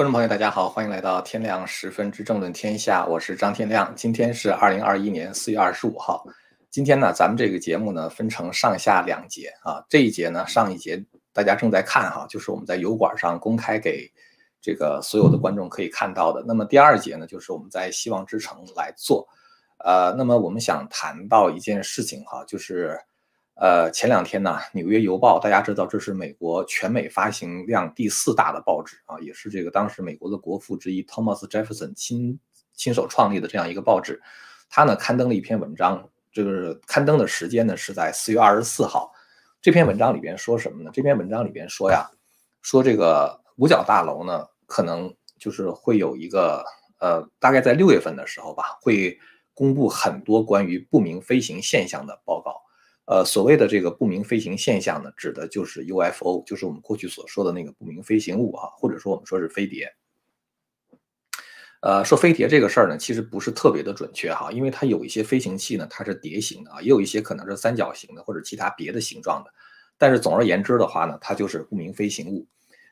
[0.00, 3.92] 观众朋友，大家好，欢迎来到天亮十分之政论天下，我是张天亮。
[3.94, 6.24] 今天是二零二一年四月二十五号。
[6.70, 9.84] 今天呢，咱们这个节目呢分成上下两节啊。
[9.90, 14.10] 这一节呢，上一节大家正在看哈，就是我们在油管上公开给
[14.62, 16.42] 这个所有的观众可以看到的。
[16.46, 19.28] 那么第二节呢，就是我们在希望之城来做。
[19.84, 22.98] 呃，那么我们想谈到一件事情哈，就是。
[23.60, 32.40] 呃，前两天呢，《纽约邮报》大家知道，这是美国全美发行量第四大的报纸啊，也是这个当时美国的国父之一 Thomas Jefferson 亲
[32.72, 34.18] 亲手创立的这样一个报纸。
[34.70, 39.12] 他呢刊登了一篇文章，这个刊登的时间呢是在四月二十四号。
[39.60, 40.90] 这篇文章里边说什么呢？
[40.94, 42.10] 这篇文章里边说呀，
[42.62, 46.64] 说这个五角大楼呢，可能就是会有一个
[46.98, 49.18] 呃，大概在六月份的时候吧，会
[49.52, 52.56] 公布很多关于不明飞行现象的报告。
[53.10, 59.92] 呃，所谓的这个不明飞行现象呢，指的就是 UFO，就是我们过去所说的那个不明飞行物啊，或者说我们说是飞碟。
[61.80, 69.50] 呃，说飞碟这个事儿呢，其实不是特别的准确哈，因为它有一些飞行器呢，它是碟形的啊，也有一些可能是三角形的或者其他别的形状的。
[69.98, 72.46] 但是总而言之的话呢，它就是不明飞行物。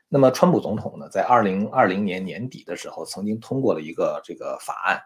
[0.09, 5.01] 那么，川普总统呢，在二零二零年年底的时候，曾经通过了一个这个法案，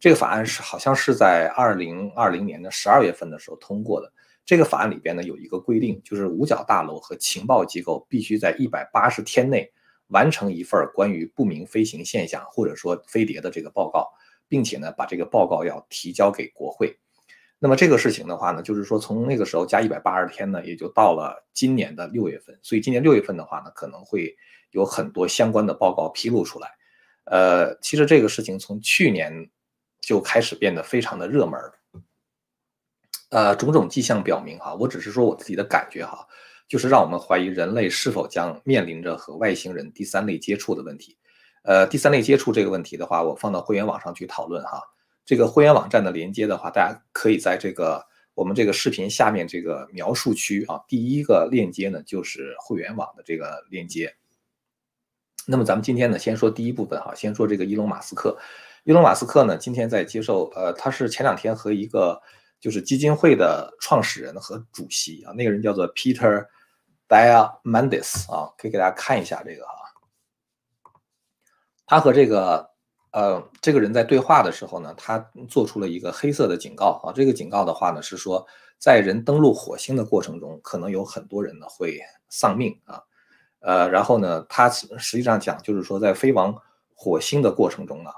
[0.00, 4.12] 这个法案是好像是在二零二零年的十二月份的时候通过的。
[4.46, 9.70] 这个法案里边呢有一个规定，就是五角大楼和情报机构必须在一百八十天内
[10.06, 14.08] 完成一份关于不明飞行现象或者说飞碟的这个报告，
[14.46, 16.96] 并且呢把这个报告要提交给国会。
[17.58, 22.56] 那么这个事情的话呢，就是说从那个时候加一百八十天呢，也就到了今年的六月份。
[22.62, 24.36] 所以今年六月份的话呢，可能会
[24.70, 26.68] 有很多相关的报告披露出来。
[27.24, 29.50] 呃，其实这个事情从去年
[30.00, 31.58] 就开始变得非常的热门。
[33.30, 36.24] 呃，种种迹象表明，哈，我只是说我自己的感觉，哈，
[36.68, 41.16] 就是让我们怀疑人类是否将面临着和外星人第三类接触的问题。
[41.64, 44.80] 呃，第三类接触这个问题的话，我放到会员网上去讨论，哈。
[45.24, 54.14] 这个会员网站的连接的话，大家可以在这个我们这个视频下面这个描述区啊，第一个链接呢就是会员网的这个链接。
[55.48, 58.38] 那么咱们今天呢，先说第一部分，哈，先说这个伊隆马斯克。
[58.84, 62.22] 伊隆马斯克呢，今天在接受，呃，他是前两天和一个。
[62.58, 66.46] 就是基金会的创始人和主席啊，那个人叫做 Peter
[67.06, 69.72] Diamandis 啊，可以给大家看一下这个哈。
[71.84, 72.68] 他和这个
[73.12, 75.18] 呃这个人在对话的时候呢，他
[75.48, 77.12] 做出了一个黑色的警告啊。
[77.12, 78.44] 这个警告的话呢是说，
[78.78, 83.00] 在人登陆火星的过程中，可能有很多人呢会丧命啊。
[83.60, 86.56] 呃，然后呢，他实际上讲就是说，在飞往
[86.94, 88.10] 火星的过程中呢，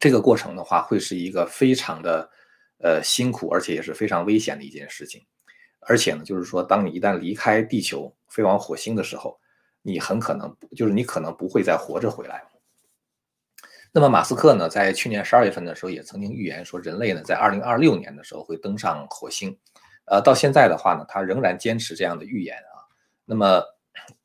[0.00, 2.28] 这个过程的话会是一个非常的。
[2.78, 5.24] 呃，辛苦而且也是非常危险的一件事情，
[5.80, 9.40] 而且呢，就是说，当你一旦离开地球飞往火星的时候，
[9.80, 12.44] 你很可能就是你可能不会再活着回来。
[13.92, 19.58] 那么，马斯克呢，在去年十二月份的时候也曾经预言说，人类呢在二零二六年的时候会登上火星。
[20.04, 22.84] 呃，到现在的话呢，他仍然坚持这样的预言啊。
[23.24, 23.62] 那么，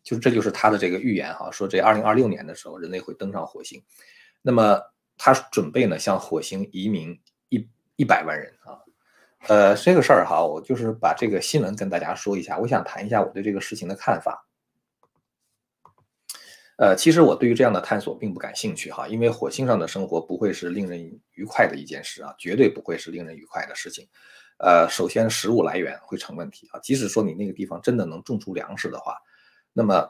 [0.03, 3.81] 就是这就是他的这个预言哈，说这二零二六年的时候人类会登上火星。
[4.41, 4.81] 那么，
[5.17, 7.17] 他准备呢向火星移民。
[8.01, 8.81] 一百万人啊，
[9.47, 12.57] 呃，这个事儿哈，我就是把这个新闻跟大家说一下。
[12.57, 14.43] 我想谈一下我对这个事情的看法。
[16.77, 20.99] 呃，其实我对于这样的探索并不感兴趣哈，因为火星上的生活不会是令人
[21.33, 24.07] 愉快的一件事啊，绝对不会是令人愉快的事情。
[24.57, 29.15] 呃，首先食物来源会成问题啊，即使说你那个地方真的能种出粮食的话，
[29.73, 30.09] 那么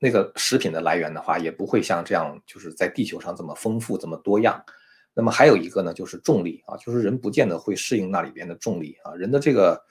[0.00, 4.60] 那个食品的来源的话，也不会像这样就是在地球上这么丰富这么多样。
[5.18, 9.12] 那么还有一个呢，就是重力啊，就是人不见得会适应那里边的重力啊。
[9.16, 9.84] 人的这个，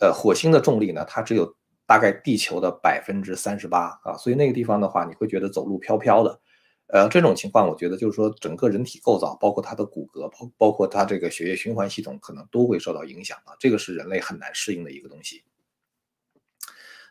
[0.00, 1.54] 呃，火星的重力呢，它只有
[1.86, 6.40] 大概地球的百分之三十八啊，所以那个地方的话，你会觉得走路飘飘的。
[6.88, 13.54] 呃，这种情况，我觉得就是说，整个人体构造，包括它的骨骼，包包括它这个血液循环系统，可能都会受到影响啊。
[13.60, 15.44] 这个是人类很难适应的一个东西。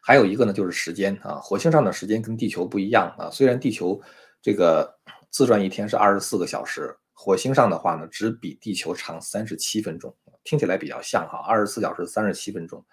[0.01, 3.29] 还有一个呢，就是时间啊，火星上的时间跟地球不一样啊。
[3.31, 4.01] 虽然地球
[4.41, 4.93] 这个
[5.29, 6.93] 自转一天是二十四个小时。
[7.23, 10.11] 火星上的话呢，只比地球长三十七分钟，
[10.43, 12.83] 听起来比较像哈，二十四小时三十七分钟。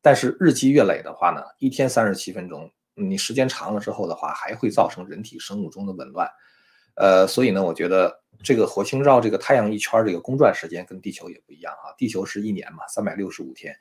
[0.00, 6.30] 但是日积月累的话呢，一天三十七分钟，你时间长了之后的话，还会造成人体生物钟的紊乱。
[6.94, 13.74] 呃，所以呢，我觉得这个火星绕这个太阳一圈这个公转时间跟地球也不一样啊，地球是一年嘛，三百六十五天，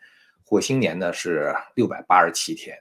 [0.44, 2.76] 火星年呢是六百八十七天。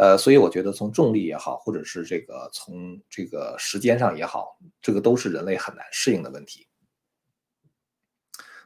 [0.00, 6.66] 呃，所以我觉得从重力也好，或者是这个从这个时间上也好，这个都是人类很难适应的问题。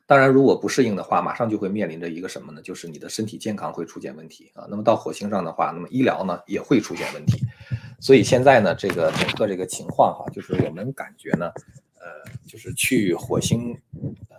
[0.07, 2.63] 当然，如果不适应的话，马上就会面临着一个什么呢？
[2.63, 4.69] 就是你的身体健康会出现问题啊。
[4.71, 7.45] 那么到火星上的话，那么医疗呢也会出现问题。
[7.99, 11.51] 所以现在呢，这个整个这个情况哈，就是我们感觉呢，
[11.95, 13.77] 呃，就是去火星，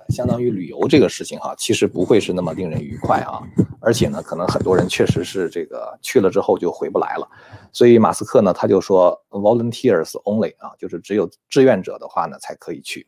[0.10, 3.42] 相当于旅游这个事情哈，其实不会是那么令人愉快啊，
[3.80, 7.28] 而且呢，可能很多人确实是这个去了之后就回不来了。
[7.72, 13.08] 所以马斯克呢，他就说 volunteers only 啊，就是只有志愿者的话呢才可以去。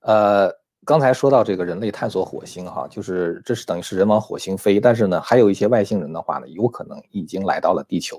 [0.00, 0.52] 呃。
[0.84, 8.18] 刚才说到这个人类探索火星，哈，就是这是等于是人往火星飞，但是呢，还有一些外星人的话呢，有可能已经来到了地球。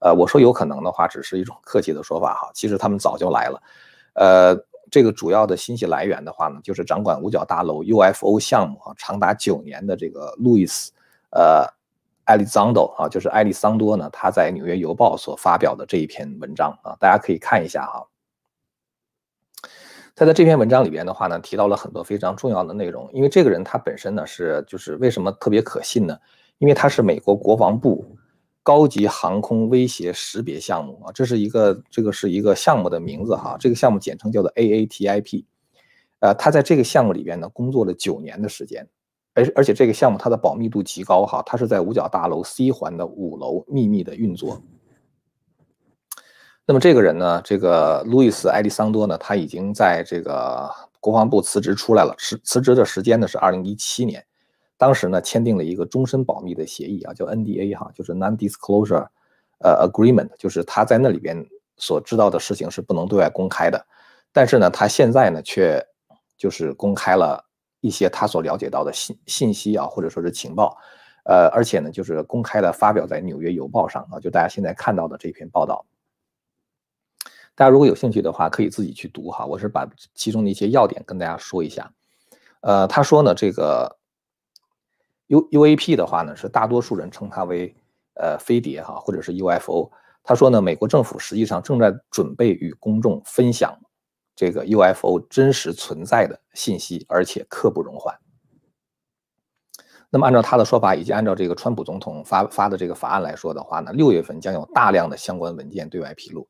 [0.00, 3.62] 呃，我说有可能的话，只是一种客气的说法哈，其实他们早就来了。
[4.14, 4.56] 呃，
[4.90, 10.92] 这个主要的信息来源的话呢，就是掌管五角大楼 UFO 项目啊长达九年的这个路易斯，
[11.30, 11.66] 呃，
[12.24, 18.06] 艾利桑多啊，就是艾利桑多呢，他在《纽约邮报》所发表的这一篇文章啊，大家可以看一下哈。
[20.14, 23.10] 他在这篇文章里边的话呢，提到了很多非常重要的内容。
[23.12, 26.18] 因为这个人他本身呢是就是为什么特别可信呢？
[26.58, 28.16] 因为他是美国国防部
[28.66, 33.56] 高级航空威胁识别项目啊，这是一个这个是一个项目的名字哈。
[33.60, 35.44] 这个项目简称叫做 AATIP。
[36.18, 38.84] 呃，他在这个项目里边呢工作了九年的时间，
[39.34, 44.60] 而而且这个项目它的保密度极高哈，它是在五角大楼 C 环的五楼秘密的运作。
[46.66, 50.68] 那么这个人呢，这个路易斯·埃利桑多呢，他已经在这个
[50.98, 52.12] 国防部辞职出来了。
[52.18, 54.26] 辞辞职的时间呢是二零一七年，
[54.76, 59.06] 当时呢签订了一个终身保密的协议啊，叫 NDA 哈，就是 Non-Disclosure
[59.58, 61.46] 呃 Agreement，就是他在那里边
[61.76, 63.86] 所知道的事情是不能对外公开的。
[64.32, 65.82] 但是呢，他现在呢却
[66.36, 67.42] 就是公开了
[67.80, 70.76] 一些他所了解到的信信息啊，或者说是情报，
[71.24, 75.86] 呃，而且呢就是公开的发表在《纽约邮报》上啊，就大家现在看到的这篇报道。
[77.54, 79.46] 大家如果有兴趣的话，可以自己去读哈。
[79.46, 81.90] 我是把其中的一些要点跟大家说一下。
[82.60, 83.96] 呃，他说呢，这个
[85.28, 87.74] U U A P 的话呢，是大多数人称它为
[88.14, 89.90] 呃飞碟哈，或者是 U F O。
[90.22, 93.78] 他说呢，美国政府实际上正在准备与公众分享
[94.34, 98.16] 这个 U F O 真实存在的信息，而且刻不容缓。
[100.08, 106.48] 那么按照他的说法，以及按照这个川普总统发发的这个法案来说的话呢，六月份将有大量的相关文件对外披露。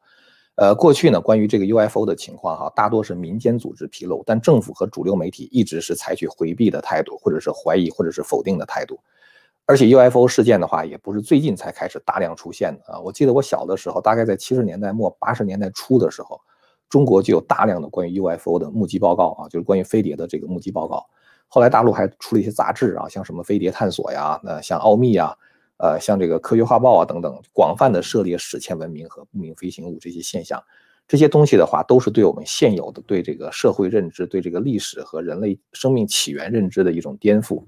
[0.57, 8.99] 呃，过去呢，关于这个 UFO 的情况哈，大多是民间组织披露，但政府和主流媒体一直是采取回避的态度，或者是怀疑，或者是否定的态度。
[9.67, 12.99] 而且 UFO 事件的话，也不是最近才开始大量出现的啊。
[13.01, 16.41] 我记得我小的时候，大概在七十年代末八十年代初的时候，
[16.89, 21.05] 中国就有大量的关于 UFO 的目击报告啊，就是关于飞碟的这个目击报告。
[21.49, 25.37] 后来大陆还出了一些杂志啊，像什么飞碟探索呀，那像奥秘啊。
[25.79, 30.63] 呃，像这个科学画报啊等等，广泛的涉猎史前文明和不明飞行物这些现象，
[31.07, 37.63] 这些东西的话，都是对我们现有的对这个社会认知、对这个历史和人类生命起源认知的一种颠覆。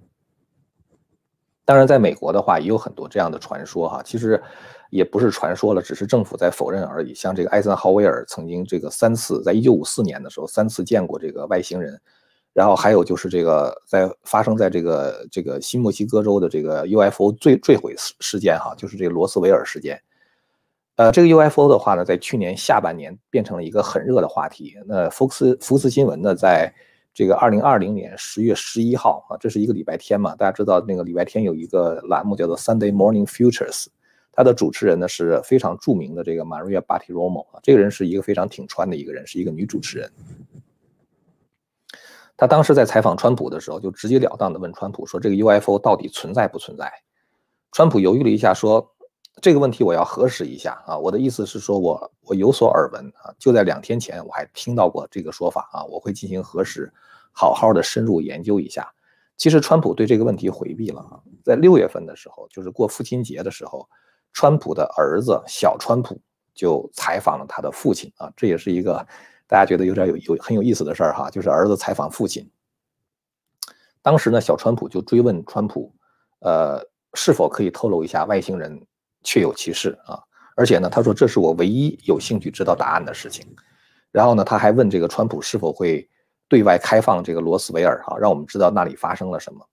[1.65, 4.43] 当然，在美国的话，也有很多这样的传说哈，其实
[4.89, 7.15] 也不是传说了，只是政府在否认而已。
[7.15, 12.01] 像这个艾森豪威尔曾经这个三次，在一九五四年的时候三次见过这个外星人。
[12.59, 20.03] 然后还有就是这个在发生在这个这个新墨西哥州的这个 UFO 坠坠毁事事件哈，就是这个罗斯维尔事件。
[20.97, 24.75] 呃，这个 UFO 的话呢，在去年下半年变成了一个很热的话题。
[24.89, 26.75] 那福斯福斯新闻呢，在
[27.15, 33.87] 这个二零二零年十月十一号啊，这是一个礼拜天嘛，大家知道那个礼拜天有一个栏目叫做 Sunday Morning Futures，
[34.33, 40.11] 它的主持人呢是非常著名的这个 Maria Bartiromo 啊，这个人是一个非常挺穿的一个人，是一个女主持人。
[42.39, 46.89] 他当时在采访川普的时候，就直截了当地问川普说：“这个 UFO 到底存在不存在？”
[47.73, 48.95] 川普犹豫了一下，说
[49.43, 56.93] ：“这个问题我要核实一下啊，我的意思是说我我有所耳闻啊，就在两天前我还听到过这个说法啊，我会进行核实，
[57.33, 58.89] 好好的深入研究一下。”
[59.37, 63.89] 其实川普对这个问题回避了啊，在六月份的时候，就是过父亲节的时候，
[64.33, 66.21] 川普的儿子小川普
[66.55, 69.05] 就采访了他的父亲啊，这也是一个。
[69.49, 72.49] 大家觉得有点有有很有意思的事儿哈，就是儿子采访父亲。
[74.03, 75.93] 当时呢，小川普就追问川普，
[76.41, 76.81] 呃，
[77.15, 78.81] 是否可以透露一下外星人
[79.25, 80.23] 确有其事啊？
[80.55, 83.47] 而且呢，他说这是我唯一有兴趣知道答案的事情。
[84.13, 86.09] 然后呢，他还问这个川普是否会
[86.49, 89.67] 对外开放这个罗斯维尔哈，让我们知道那里发生了什么。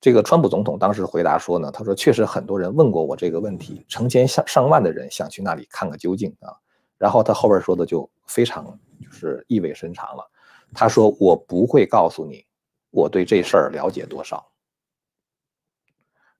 [0.00, 6.54] 这个川普总统当时回答说呢，他说确实很多人问过我这个问题，成千上上万的人想去那里看个究竟啊。
[7.00, 10.30] 然后他后边说的就非常就是意味深长了，
[10.74, 12.44] 他说我不会告诉你
[12.90, 14.46] 我对这事儿了解多少。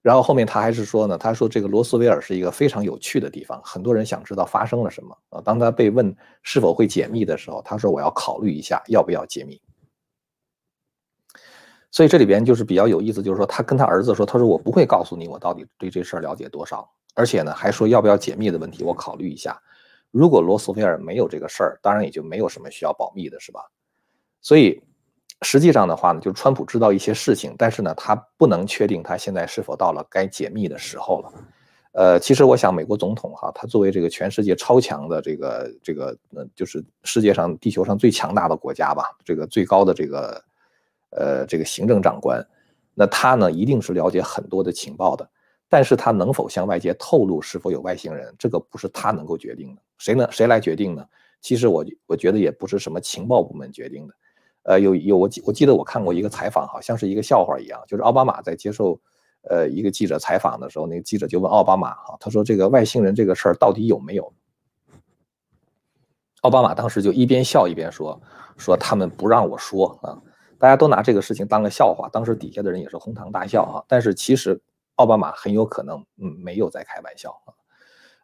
[0.03, 5.41] 然后后面他还是说呢，他说这个罗斯威尔是一个非常有趣的地方，很多人想知道发生了什么啊。
[5.41, 9.59] 当他被问是否会解密的时候，他说我要考虑一下要不要解密。
[11.89, 19.59] 所以这里边就是比较有意思，就是说他跟他儿子说，他说我不会告诉你我到底对这事儿了解多少，而且呢还说要不要解密的问题，我考虑一下。
[20.11, 23.61] 如果罗斯威尔没有这个事儿，当然也就没有什么需要保密的，是吧？
[24.41, 24.81] 所以
[25.41, 31.33] 实际上的话呢，就是川普知道一些事情，但是呢他不能确定他现在是否到了该解密的时候了。
[31.93, 40.43] 呃，其实我想，美国总统哈，他作为这个全世界超强的这个这个，呃，就是世界上地球上最强大的国家吧，这个最高的这个，
[41.09, 42.41] 呃，这个行政长官，
[42.93, 45.29] 那他呢一定是了解很多的情报的，
[45.71, 50.27] 但是他能否向外界透露是否有外星人，这个不是他能够决定的，谁呢？
[50.29, 51.05] 谁来决定呢？
[51.39, 54.13] 其实我我觉得也不是什么情报部门决定的，
[54.63, 58.99] 呃，有有我记我记得我看过一个采访，好像是一个笑话一样，就是奥巴马在接受。
[59.49, 64.31] 呃，一个记者采访的时候，那个记者就问奥巴马哈，他说这个外星人这个事儿到底有没有？
[66.41, 68.21] 奥巴马当时就一边笑一边说，
[68.55, 70.21] 说他们不让我说啊，
[70.59, 73.81] 大家都拿这个事情当个笑话，当时底下的人也是哄堂大笑啊。
[73.87, 74.61] 但是其实
[74.95, 77.53] 奥巴马很有可能嗯没有在开玩笑啊。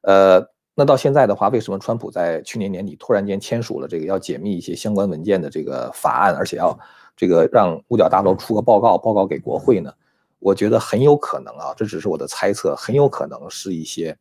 [0.01, 6.77] 呃，那到现在的话，为什么川普在去年年底突然间签署了这个要解密一些相关文件的这个法案，而且要
[7.15, 9.91] 这个让五角大楼出个报告报告给国会呢？
[10.39, 14.15] 我觉得很有可能啊，这只是我的猜测，很有可能是一些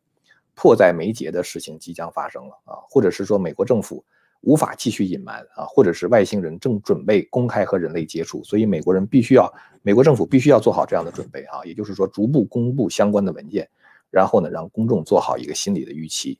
[0.55, 4.03] 迫在眉睫的事情即将发生了啊，或者是说美国政府
[4.47, 13.69] 无法继续隐瞒啊，或者是外星人正准备公开和人类接触，所以美国人必须要，美国政府必须要做好这样的准备啊，也就是说逐步公布相关的文件，
[14.09, 16.37] 然后呢让公众做好一个心理的预期。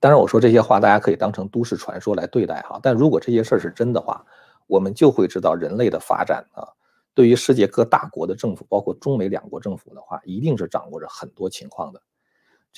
[0.00, 4.26] 当然我说这些话大家可以当成都市传说来对待哈，但如果这些事儿是真的话，
[4.66, 6.66] 我们就会知道人类的发展啊。
[7.14, 12.02] 对于世界各大国的政府，包括中美两国政府的话，一定是掌握着很多情况的。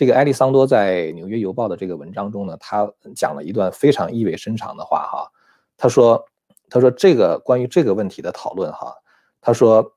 [0.00, 5.30] 这个埃利桑多在《纽约邮报》的这个文章中呢，他讲了一段非常意味深长的话哈。
[5.76, 6.26] 他说
[6.71, 8.97] ：“他说这个关于这个问题的讨论哈，
[9.42, 9.95] 他说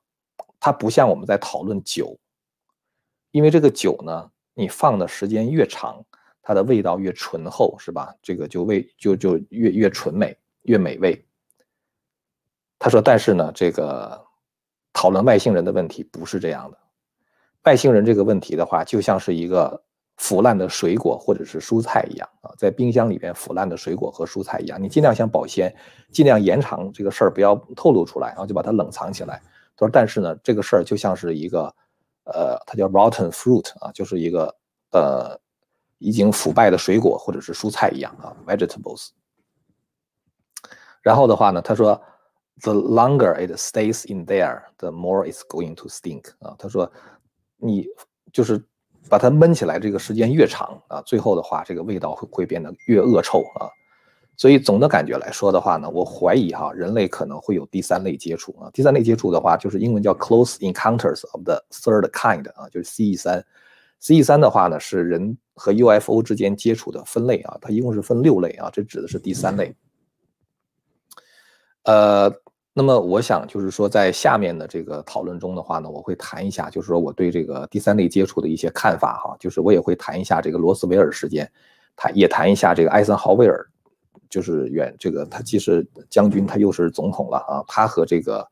[0.60, 2.18] 它不像我们在讨论酒，
[3.30, 6.04] 因为这个酒呢，你放的时间越长，
[6.42, 8.14] 它的味道越醇厚，是吧？
[8.20, 11.24] 这个就味就就越越纯美，越美味。”
[12.78, 14.22] 他说：“但是呢，这个。”
[14.92, 16.78] 讨论外星人的问题不是这样的，
[17.62, 19.82] 外星人这个问题的话，就像是一个
[20.16, 25.74] 腐烂的水果或者是蔬菜一样啊，在冰箱里边腐烂的水果和蔬菜一样，你尽量想保鲜，
[26.12, 29.42] 尽量延长这个事儿不要透露出来，然后就把它冷藏起来。
[29.76, 31.74] 他说，但是呢，这个事儿就像是一个，
[32.24, 34.54] 呃，它叫 rotten fruit 啊，就是一个
[34.92, 35.38] 呃
[35.98, 39.08] 已经腐败的水果或者是蔬菜一样啊，vegetables。
[41.02, 42.00] 然后的话呢，他说。
[42.62, 46.26] The longer it stays in there, the more it's going to stink.
[46.38, 46.88] 啊，他说，
[47.56, 47.88] 你
[48.32, 48.64] 就是
[49.08, 53.68] 把它闷起来，这个时间越长啊，最后的话，这个味道会会变得越恶臭啊。
[54.36, 58.70] 所以总的感觉来说的话呢，我怀疑哈，人类可能会有第三类接触啊。
[58.72, 63.44] 第三类接触的话，就是英文叫 close encounters of the third kind 啊，就是 CE 三。
[64.00, 69.74] CE 三的话呢，是人和 UFO 之间接触的分类啊，它一共是分六类啊，这指的是第三类。
[71.84, 72.34] 呃。
[72.76, 81.48] 那么我想就是说，在下面的这个讨论中的话呢，我会谈一下，就是说我对这个第三类接触的一些看法哈，就是我也会谈一下这个罗斯威尔事件，
[81.94, 83.64] 谈也谈一下这个艾森豪威尔，
[84.28, 88.44] 就是远这个他既是将军，他又是总统了啊，他和这个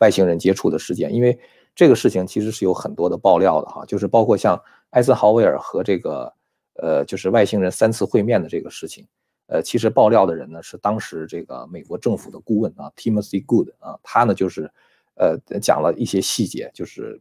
[0.00, 1.38] 外星人接触的事件，因为
[1.74, 4.60] 这个事情其实是有很多的爆料的哈，就是包括像
[4.90, 6.30] 艾森豪威尔和这个
[6.74, 9.06] 呃，就是外星人三次会面的这个事情。
[9.52, 14.70] 呃，其实爆料的人呢是当时这个美国政府的顾问啊，Timothy Good 啊，他呢就是，
[15.16, 17.20] 呃，讲了一些细节，就是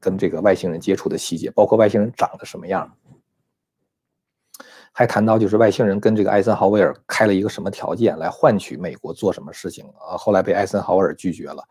[0.00, 2.92] 跟这个外星人接触的细节，包括外星人长得什么样，
[4.90, 11.62] 还谈到就是外星人跟这个艾森豪威尔开了一个什么条件来换取美国做什么事情啊，后来被艾森豪威尔拒绝了。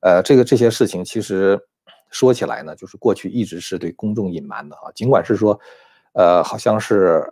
[0.00, 1.60] 呃，这个这些事情其实
[2.10, 5.60] 说起来呢，就是过去一直是对公众隐瞒的啊，尽管是说，
[6.14, 7.30] 呃，好像是，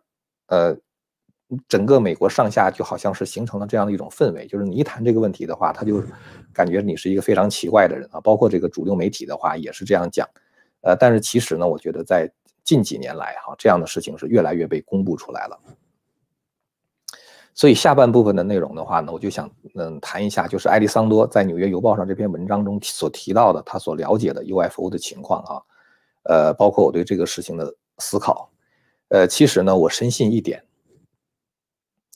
[0.49, 0.76] 呃。
[1.67, 6.02] 整个美国上下就好像是形成了这样的一种氛围，就是你一谈这个问题的话，他就
[6.52, 8.21] 感觉你是一个非常奇怪的人啊。
[8.21, 10.28] 包括这个主流媒体的话也是这样讲，
[10.83, 12.31] 呃，但是其实呢，我觉得在
[12.62, 15.59] 近几年来哈，这样的事情是越来越被公布出来了。
[17.55, 25.62] 所以下半部分的内容的话呢，我就想嗯谈一下，就是埃利桑多在《纽约邮报》上这篇文章中所提到的他所了解的 UFO 的情况啊，
[26.25, 28.50] 呃，包括我对这个事情的思考。
[29.09, 30.62] 呃，其实呢，我深信一点。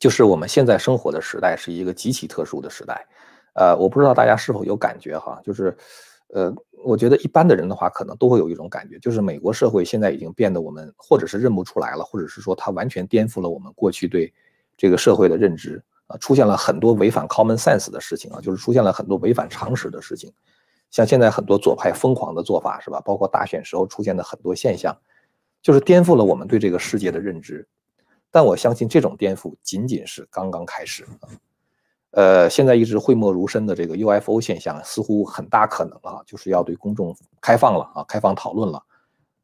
[0.03, 3.07] 就是我们现在生活的时代是一个极其特殊的时代，
[3.55, 5.77] 呃，我不知道大家是否有感觉哈，就是，
[6.35, 6.53] 呃，
[6.85, 14.35] 我觉得一般的人的话，可能都会有一种感觉，就是美国社会现在已经变得我们或者是认不出来了，或者是说它完全颠覆了我们过去对
[14.77, 20.33] 这个社会的认知啊，出现了很多违反 common sense 的事情啊，就是出现了很多违反常识的事情，
[20.91, 23.01] 像现在很多左派疯狂的做法是吧？
[23.03, 24.99] 包括大选时候出现的很多现象，
[25.63, 27.65] 就是颠覆了我们对这个世界的认知。
[28.33, 31.07] 但我相信这种颠覆仅仅是刚刚开始。
[32.11, 38.83] 呃，现在一直讳莫如深的这个 UFO 现象，似乎很大可能啊，就是要对公众开放了啊，开放讨论了。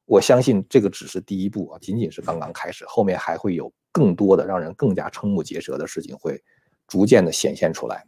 [0.04, 6.42] 我相信这个只是第一步啊，仅仅是刚刚开始，后面还会有更多的让人更加瞠目结舌的事情会
[6.86, 8.04] 逐渐的显现出来。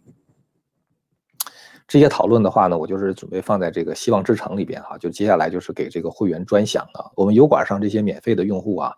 [1.87, 8.95] 这些讨论的话呢，我就是准备放在这个希望之城里边哈，就接下来就是给这个会员专享的，我们油管上这些免费的用户啊，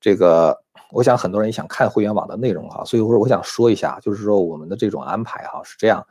[0.00, 0.58] 这个。
[0.92, 6.04] 我想很多人也想看会员网的内容哈，所以我说我想说一下，就是说我们的这种安排哈是这样，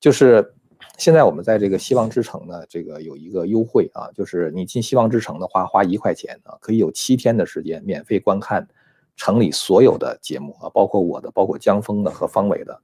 [0.00, 0.54] 就是
[0.96, 8.66] 现在我们在这个希望之城呢，这个有一个优惠啊，就是你进希望之城的话，花一块钱啊，可以有七天的时间免费观看
[9.14, 12.80] 城里所有的节目啊，包括我的，包括江峰的和方伟的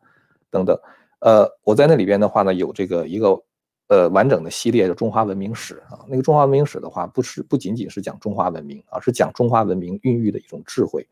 [0.51, 0.79] 等等。
[1.21, 3.43] 呃，我在那里边的话呢，有这个一个。
[3.91, 11.05] 呃，完整的系列的中华文明史啊，那个中华文明史的话，不是不仅仅是讲中华文明，而是讲中华文明孕育的一种智慧。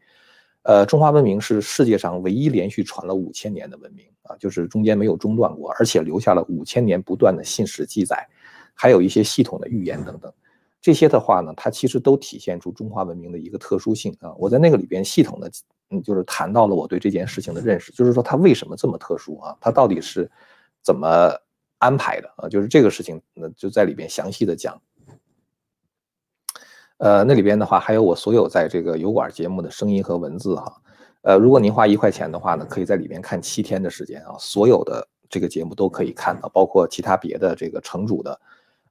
[0.62, 8.24] 呃，中华文明是世界上唯一连续传了五千年的文明啊，就是中间没有中断过，而且留下了五千年不断的信史记载，
[8.74, 10.32] 还有一些系统的预言等等。
[10.80, 14.32] 这些的话呢，它其实都体现出中华文明的一个特殊性啊。
[14.38, 15.50] 我在那个里边系统的，
[15.90, 19.56] 嗯，就是谈到了我对这件事情的认识，就是说它为什么这么特殊啊？
[19.60, 20.30] 它到底是
[20.80, 21.34] 怎么？
[21.78, 24.80] 安排的啊，就是这个事情，那就在里边详细的讲。
[26.98, 30.82] 呃，那里边的话还有我所有在这个油管节目的声音和文字哈。
[31.22, 38.40] 呃，如果您花一块钱的话呢，可以在里边看七天的时间啊，所有的这个节目都可以看到，包括其他别的这个城主的，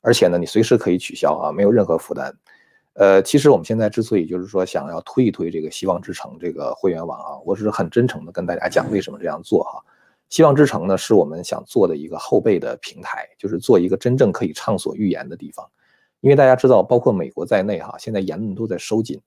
[0.02, 2.34] 而且呢，你随时可以取消啊，没有任何负担。
[2.94, 9.84] 呃，其实我们现在之所以就是说想要推一推这个希望之城这个会员网啊，我是很真诚的跟大家讲为什么这样做哈。
[10.30, 15.66] 希望之城呢，是我们想做的一个后备的平台，就是做一个真正可以畅所欲言的地方。
[16.20, 19.22] 因为大家知道，包括美国在内哈，现在言论都在收紧。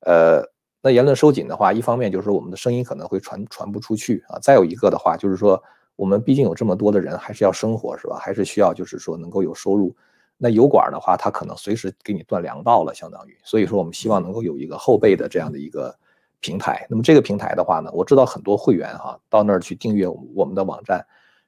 [0.00, 0.42] 呃，
[0.82, 4.38] 那言论收紧的话，一方面就是我们的声音可能会传传不出去啊。
[4.38, 5.62] 再有一个的话，就是说
[5.96, 8.18] 我们毕竟有这么多的人，还是要生活是吧？
[8.18, 9.96] 还是需要就是说能够有收入。
[10.36, 13.38] 那油管的话，它可能随时给你断粮道了，相当于。
[13.44, 15.96] 所以说，我们希望能够有一个后备的这样的一个。
[16.44, 21.02] 平台，那么这个平台的话呢，我知道很多会员哈到那儿去订阅我们的网站，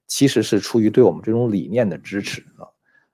[0.06, 2.64] 其实是出于对我们这种理念的支持啊，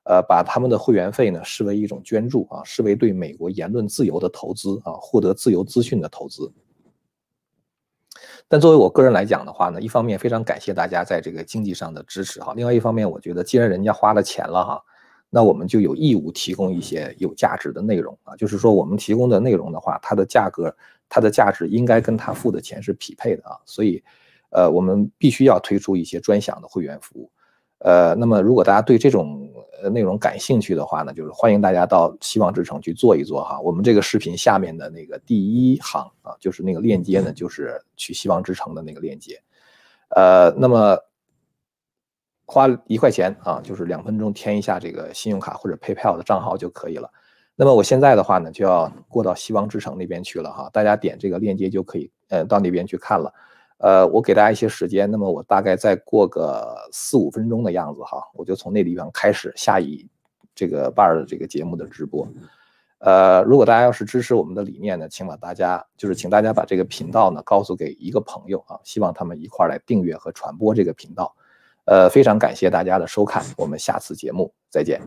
[0.04, 6.52] 呃，把他们的会员费呢视为一种捐助啊，视为对美国言论自由的投资啊，获得自由资讯的投资。
[8.46, 14.80] 但作为我个人来讲的话呢，一方面非常感谢大家在这个经济上的支持哈，另外一方面我觉得既然人家花了钱了哈，
[15.28, 20.72] 那我们就有义务提供一些有价值的内容啊，就是说我们提供的内容的话，它的价格。
[21.14, 24.03] 它的价值应该跟他付的钱是匹配的啊，所以，
[24.48, 27.31] 呃，我们必须要推出一些专享的会员服务，
[27.81, 29.46] 呃，那么如果大家对这种
[29.83, 33.61] 呃内容感兴趣的话呢，就是欢迎大家到希望之城去做一做哈。
[33.61, 39.38] 我们这个视频下面的那个第一行啊，就是那个链接呢，就是去希望之城的那个链接，
[40.16, 40.98] 呃，那么
[42.46, 47.11] 花一块钱啊，就是两分钟填一下这个信用卡或者 PayPal 的账号就可以了。
[47.54, 53.32] 那么我现在的话呢，就要过到希望之城那边去了哈，大家点这个链接就可以，呃，到那边去看了。
[53.78, 60.08] 呃，我给大家一些时间，那么我大概再过个四五分钟的样子哈，我就从那地方开始下一
[60.54, 62.26] 这个 bar 的这个节目的直播。
[62.98, 71.34] 呃，如果大家要是支持我们的理念呢，请把大家就是请大家把这个频道呢告诉给一个朋友啊，希望他们一块儿来订阅和传播这个频道。
[71.84, 75.02] 呃，非常感谢大家的收看，我们下次节目再见。